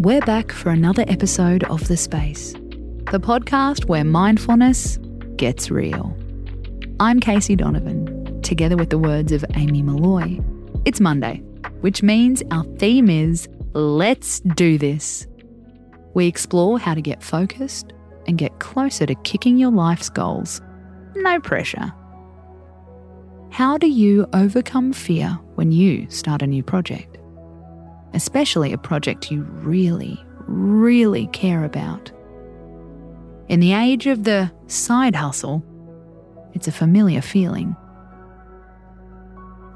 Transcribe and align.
We're 0.00 0.20
back 0.20 0.52
for 0.52 0.70
another 0.70 1.04
episode 1.08 1.64
of 1.64 1.88
The 1.88 1.96
Space, 1.96 2.52
the 3.10 3.18
podcast 3.18 3.86
where 3.86 4.04
mindfulness 4.04 4.96
gets 5.34 5.72
real. 5.72 6.16
I'm 7.00 7.18
Casey 7.18 7.56
Donovan, 7.56 8.40
together 8.42 8.76
with 8.76 8.90
the 8.90 8.98
words 8.98 9.32
of 9.32 9.44
Amy 9.56 9.82
Molloy. 9.82 10.38
It's 10.84 11.00
Monday, 11.00 11.38
which 11.80 12.04
means 12.04 12.44
our 12.52 12.62
theme 12.76 13.10
is 13.10 13.48
Let's 13.72 14.38
Do 14.38 14.78
This. 14.78 15.26
We 16.14 16.28
explore 16.28 16.78
how 16.78 16.94
to 16.94 17.02
get 17.02 17.20
focused 17.20 17.92
and 18.28 18.38
get 18.38 18.60
closer 18.60 19.04
to 19.04 19.16
kicking 19.16 19.58
your 19.58 19.72
life's 19.72 20.10
goals. 20.10 20.60
No 21.16 21.40
pressure. 21.40 21.92
How 23.50 23.76
do 23.76 23.88
you 23.88 24.28
overcome 24.32 24.92
fear 24.92 25.30
when 25.56 25.72
you 25.72 26.08
start 26.08 26.40
a 26.40 26.46
new 26.46 26.62
project? 26.62 27.18
Especially 28.14 28.72
a 28.72 28.78
project 28.78 29.30
you 29.30 29.42
really, 29.42 30.22
really 30.46 31.26
care 31.28 31.64
about. 31.64 32.10
In 33.48 33.60
the 33.60 33.72
age 33.72 34.06
of 34.06 34.24
the 34.24 34.50
side 34.66 35.14
hustle, 35.14 35.64
it's 36.54 36.68
a 36.68 36.72
familiar 36.72 37.22
feeling. 37.22 37.76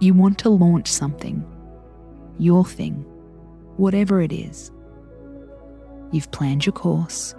You 0.01 0.15
want 0.15 0.39
to 0.41 0.49
launch 0.49 0.89
something, 0.89 1.45
your 2.39 2.65
thing, 2.65 3.05
whatever 3.77 4.21
it 4.21 4.33
is. 4.33 4.71
You've 6.11 6.31
planned 6.33 6.67
your 6.67 6.73
course, 6.73 7.35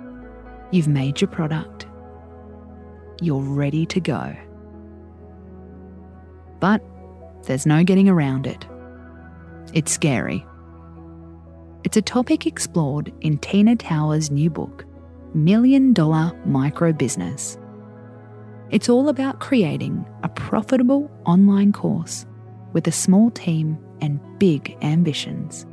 you've 0.71 0.87
made 0.87 1.21
your 1.21 1.27
product, 1.27 1.85
you're 3.21 3.41
ready 3.41 3.85
to 3.87 3.99
go. 3.99 4.35
But 6.59 6.81
there's 7.43 7.65
no 7.65 7.83
getting 7.83 8.07
around 8.07 8.47
it. 8.47 8.65
It's 9.73 9.91
scary. 9.91 10.45
It's 11.83 11.97
a 11.97 12.01
topic 12.01 12.47
explored 12.47 13.13
in 13.19 13.39
Tina 13.39 13.75
Tower's 13.75 14.31
new 14.31 14.49
book, 14.49 14.85
Million 15.33 15.91
Dollar 15.91 16.31
Micro 16.45 16.93
Business. 16.93 17.57
It's 18.69 18.87
all 18.87 19.09
about 19.09 19.41
creating 19.41 20.05
a 20.23 20.29
profitable 20.29 21.11
online 21.25 21.73
course 21.73 22.25
with 22.71 22.87
a 22.87 22.91
small 22.93 23.31
team 23.31 23.77
and 23.99 24.21
big 24.39 24.77
ambitions. 24.81 25.65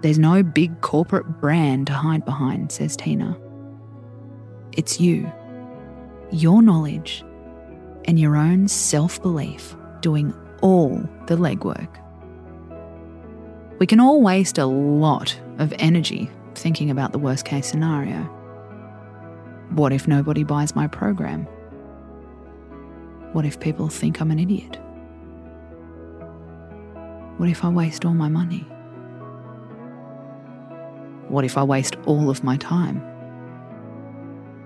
There's 0.00 0.18
no 0.18 0.42
big 0.42 0.80
corporate 0.80 1.40
brand 1.40 1.86
to 1.86 1.92
hide 1.92 2.24
behind, 2.24 2.72
says 2.72 2.96
Tina. 2.96 3.38
It's 4.72 5.00
you, 5.00 5.30
your 6.32 6.60
knowledge, 6.60 7.24
and 8.06 8.18
your 8.18 8.36
own 8.36 8.66
self 8.66 9.22
belief 9.22 9.76
doing 10.00 10.34
all 10.60 10.96
the 11.28 11.36
legwork. 11.36 12.01
We 13.82 13.86
can 13.86 13.98
all 13.98 14.22
waste 14.22 14.58
a 14.58 14.64
lot 14.64 15.36
of 15.58 15.74
energy 15.80 16.30
thinking 16.54 16.88
about 16.88 17.10
the 17.10 17.18
worst 17.18 17.44
case 17.44 17.66
scenario. 17.66 18.22
What 19.70 19.92
if 19.92 20.06
nobody 20.06 20.44
buys 20.44 20.76
my 20.76 20.86
program? 20.86 21.48
What 23.32 23.44
if 23.44 23.58
people 23.58 23.88
think 23.88 24.20
I'm 24.20 24.30
an 24.30 24.38
idiot? 24.38 24.78
What 27.38 27.48
if 27.48 27.64
I 27.64 27.70
waste 27.70 28.04
all 28.04 28.14
my 28.14 28.28
money? 28.28 28.60
What 31.26 31.44
if 31.44 31.58
I 31.58 31.64
waste 31.64 31.96
all 32.06 32.30
of 32.30 32.44
my 32.44 32.56
time? 32.58 33.02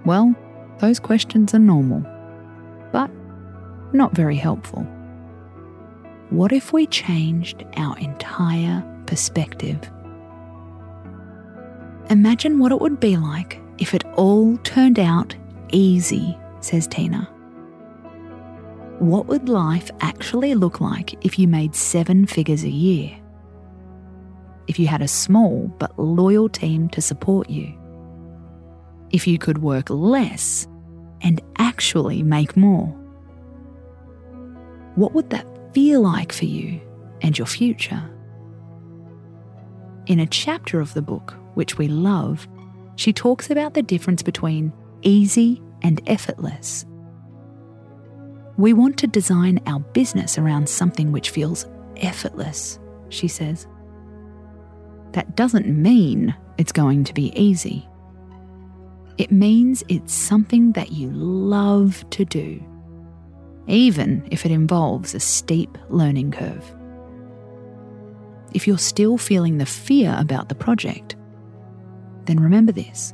Well, 0.05 0.34
those 0.80 1.01
questions 1.01 1.55
are 1.55 1.58
normal, 1.58 2.05
but 2.92 3.11
not 3.95 4.14
very 4.14 4.36
helpful. 4.36 4.83
What 6.28 6.53
if 6.53 6.75
we 6.75 6.86
changed 6.86 7.64
our 7.78 7.97
entire 7.97 8.92
perspective. 9.07 9.79
Imagine 12.11 12.59
what 12.59 12.73
it 12.73 12.81
would 12.81 13.01
be 13.01 13.17
like 13.17 13.61
if 13.79 13.95
it 13.95 14.05
all 14.15 14.57
turned 14.58 14.98
out 14.98 15.35
easy, 15.70 16.36
says 16.61 16.86
Tina. 16.86 17.29
What 18.98 19.27
would 19.27 19.48
life 19.48 19.91
actually 20.01 20.55
look 20.55 20.80
like 20.80 21.25
if 21.25 21.39
you 21.39 21.47
made 21.48 21.75
seven 21.75 22.27
figures 22.27 22.64
a 22.64 22.70
year? 22.70 23.19
If 24.69 24.79
you 24.79 24.86
had 24.86 25.03
a 25.03 25.09
small 25.09 25.69
but 25.79 25.98
loyal 25.98 26.48
team 26.48 26.89
to 26.91 27.03
support 27.03 27.51
you? 27.51 27.75
If 29.11 29.27
you 29.27 29.39
could 29.39 29.59
work 29.59 29.91
less 29.91 30.67
and 31.20 31.41
actually 31.59 32.23
make 32.23 32.57
more? 32.57 32.86
What 34.95 35.13
would 35.13 35.30
that 35.30 35.47
feel 35.75 36.01
like 36.01 36.33
for 36.33 36.47
you 36.47 36.80
and 37.20 37.36
your 37.36 37.47
future? 37.47 38.03
In 40.06 40.20
a 40.20 40.27
chapter 40.27 40.80
of 40.80 40.94
the 40.94 41.02
book, 41.02 41.34
which 41.55 41.78
we 41.78 41.89
love, 41.89 42.46
she 42.94 43.12
talks 43.12 43.50
about 43.50 43.74
the 43.74 43.83
difference 43.83 44.22
between 44.22 44.72
easy 45.02 45.61
and 45.83 46.00
effortless. 46.06 46.86
We 48.56 48.72
want 48.72 48.98
to 48.98 49.08
design 49.08 49.61
our 49.67 49.80
business 49.80 50.39
around 50.39 50.68
something 50.68 51.11
which 51.11 51.30
feels 51.30 51.67
effortless, 51.96 52.78
she 53.08 53.27
says. 53.27 53.67
That 55.11 55.36
doesn't 55.36 55.67
mean 55.67 56.36
it's 56.56 56.73
going 56.73 57.02
to 57.05 57.14
be 57.14 57.33
easy. 57.38 57.88
It 59.18 59.33
means 59.33 59.83
it's 59.88 60.14
something 60.14 60.70
that 60.73 60.92
you 60.92 61.11
love 61.11 62.08
to 62.11 62.24
do, 62.24 62.62
even 63.67 64.28
if 64.30 64.46
it 64.46 64.52
involves 64.52 65.14
a 65.14 65.20
steep 65.20 65.77
learning 65.88 66.30
curve 66.30 66.76
if 68.52 68.67
you're 68.67 68.79
still 68.79 69.18
feeling 69.18 69.58
the 69.58 69.67
fear 69.67 70.14
about 70.18 70.48
the 70.48 70.55
project, 70.55 71.17
then 72.24 72.40
remember 72.40 72.73
this 72.73 73.12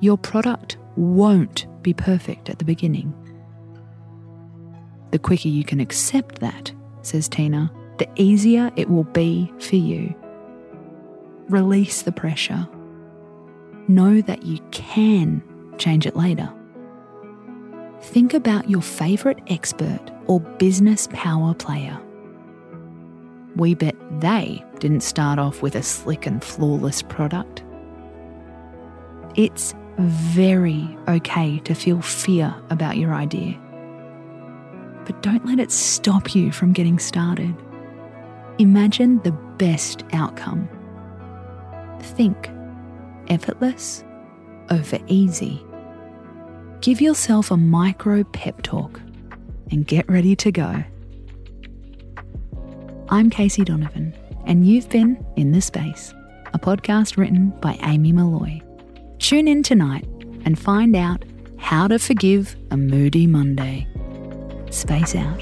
your 0.00 0.18
product 0.18 0.76
won't 0.96 1.66
be 1.82 1.94
perfect 1.94 2.50
at 2.50 2.58
the 2.58 2.64
beginning. 2.64 3.12
The 5.12 5.18
quicker 5.18 5.48
you 5.48 5.64
can 5.64 5.80
accept 5.80 6.40
that, 6.40 6.72
says 7.02 7.28
Tina, 7.28 7.70
the 7.98 8.08
easier 8.16 8.70
it 8.76 8.90
will 8.90 9.04
be 9.04 9.52
for 9.60 9.76
you. 9.76 10.14
Release 11.48 12.02
the 12.02 12.12
pressure. 12.12 12.68
Know 13.86 14.20
that 14.22 14.44
you 14.44 14.58
can 14.72 15.42
change 15.78 16.06
it 16.06 16.16
later. 16.16 16.52
Think 18.00 18.34
about 18.34 18.68
your 18.68 18.82
favourite 18.82 19.42
expert 19.46 20.10
or 20.26 20.40
business 20.40 21.08
power 21.12 21.54
player 21.54 21.98
we 23.56 23.74
bet 23.74 23.94
they 24.20 24.64
didn't 24.78 25.02
start 25.02 25.38
off 25.38 25.62
with 25.62 25.74
a 25.74 25.82
slick 25.82 26.26
and 26.26 26.42
flawless 26.42 27.02
product. 27.02 27.62
It's 29.36 29.74
very 29.98 30.96
okay 31.08 31.58
to 31.60 31.74
feel 31.74 32.00
fear 32.00 32.54
about 32.70 32.96
your 32.96 33.14
idea. 33.14 33.60
But 35.04 35.22
don't 35.22 35.44
let 35.46 35.60
it 35.60 35.70
stop 35.70 36.34
you 36.34 36.50
from 36.50 36.72
getting 36.72 36.98
started. 36.98 37.54
Imagine 38.58 39.20
the 39.22 39.32
best 39.32 40.04
outcome. 40.12 40.68
Think 42.00 42.50
effortless 43.28 44.04
over 44.70 44.98
easy. 45.06 45.64
Give 46.80 47.00
yourself 47.00 47.50
a 47.50 47.56
micro 47.56 48.24
pep 48.24 48.62
talk 48.62 49.00
and 49.70 49.86
get 49.86 50.08
ready 50.08 50.36
to 50.36 50.52
go. 50.52 50.84
I'm 53.14 53.30
Casey 53.30 53.62
Donovan, 53.62 54.12
and 54.44 54.66
you've 54.66 54.88
been 54.88 55.24
In 55.36 55.52
the 55.52 55.60
Space, 55.60 56.12
a 56.52 56.58
podcast 56.58 57.16
written 57.16 57.50
by 57.60 57.78
Amy 57.84 58.10
Molloy. 58.10 58.60
Tune 59.20 59.46
in 59.46 59.62
tonight 59.62 60.04
and 60.44 60.58
find 60.58 60.96
out 60.96 61.24
how 61.56 61.86
to 61.86 62.00
forgive 62.00 62.56
a 62.72 62.76
moody 62.76 63.28
Monday. 63.28 63.86
Space 64.70 65.14
out. 65.14 65.40